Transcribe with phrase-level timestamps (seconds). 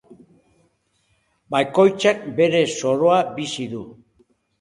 [1.55, 3.83] Bakoitzak bere zoroa bizi du.